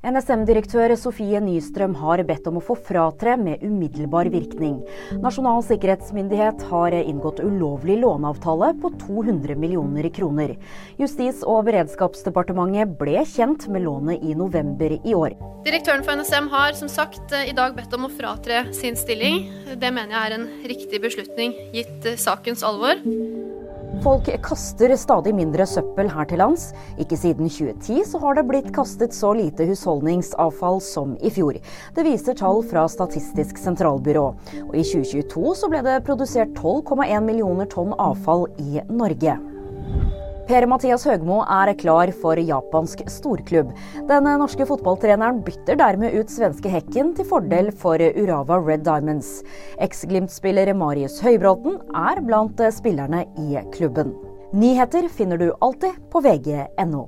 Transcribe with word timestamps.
NSM-direktør 0.00 0.94
Sofie 0.96 1.42
Nystrøm 1.44 1.92
har 2.00 2.22
bedt 2.24 2.46
om 2.48 2.56
å 2.56 2.62
få 2.64 2.72
fratre 2.80 3.34
med 3.36 3.60
umiddelbar 3.60 4.30
virkning. 4.32 4.78
Nasjonal 5.20 5.60
sikkerhetsmyndighet 5.66 6.64
har 6.70 6.96
inngått 6.96 7.42
ulovlig 7.44 7.98
låneavtale 8.00 8.70
på 8.80 8.94
200 9.02 9.58
millioner 9.60 10.08
kroner. 10.16 10.54
Justis- 10.96 11.44
og 11.44 11.66
beredskapsdepartementet 11.68 12.96
ble 12.96 13.26
kjent 13.28 13.68
med 13.68 13.84
lånet 13.84 14.24
i 14.24 14.32
november 14.32 14.96
i 14.96 15.12
år. 15.12 15.36
Direktøren 15.68 16.06
for 16.06 16.16
NSM 16.16 16.48
har 16.48 16.72
som 16.80 16.88
sagt 16.88 17.36
i 17.36 17.52
dag 17.52 17.76
bedt 17.76 17.92
om 17.92 18.08
å 18.08 18.14
fratre 18.16 18.70
sin 18.72 18.96
stilling. 18.96 19.50
Det 19.76 19.92
mener 19.92 20.16
jeg 20.16 20.22
er 20.24 20.38
en 20.38 20.50
riktig 20.64 21.04
beslutning 21.04 21.52
gitt 21.76 22.14
sakens 22.16 22.64
alvor. 22.64 23.04
Folk 23.98 24.28
kaster 24.46 24.92
stadig 24.96 25.32
mindre 25.34 25.66
søppel 25.66 26.08
her 26.08 26.28
til 26.30 26.38
lands. 26.40 26.68
Ikke 27.02 27.18
siden 27.18 27.50
2010 27.50 28.04
så 28.06 28.20
har 28.22 28.38
det 28.38 28.46
blitt 28.48 28.70
kastet 28.72 29.12
så 29.16 29.32
lite 29.36 29.66
husholdningsavfall 29.66 30.78
som 30.84 31.16
i 31.18 31.32
fjor. 31.34 31.58
Det 31.96 32.06
viser 32.06 32.38
tall 32.38 32.62
fra 32.70 32.86
Statistisk 32.88 33.58
sentralbyrå. 33.60 34.26
Og 34.68 34.74
i 34.78 34.86
2022 34.86 35.56
så 35.58 35.72
ble 35.72 35.82
det 35.84 36.00
produsert 36.06 36.54
12,1 36.54 37.18
millioner 37.26 37.68
tonn 37.68 37.92
avfall 37.98 38.46
i 38.62 38.80
Norge. 38.88 39.36
Per-Mathias 40.50 41.04
Høgmo 41.06 41.44
er 41.46 41.70
klar 41.78 42.10
for 42.18 42.34
japansk 42.42 43.04
storklubb. 43.06 43.68
Den 44.08 44.26
norske 44.40 44.64
fotballtreneren 44.66 45.44
bytter 45.46 45.78
dermed 45.78 46.16
ut 46.16 46.32
svenske 46.32 46.72
Hekken 46.72 47.12
til 47.14 47.28
fordel 47.28 47.70
for 47.70 48.02
Urava 48.02 48.58
Red 48.58 48.82
Diamonds. 48.88 49.44
Eks-Glimt-spiller 49.78 50.72
Marius 50.74 51.20
Høybråten 51.22 51.78
er 51.94 52.18
blant 52.26 52.58
spillerne 52.74 53.22
i 53.38 53.62
klubben. 53.76 54.10
Nyheter 54.50 55.06
finner 55.14 55.38
du 55.38 55.52
alltid 55.62 56.02
på 56.10 56.26
vg.no. 56.26 57.06